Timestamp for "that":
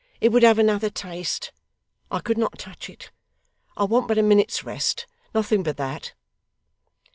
5.77-6.13